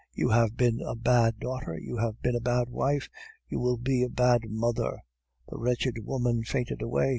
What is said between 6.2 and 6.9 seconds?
fainted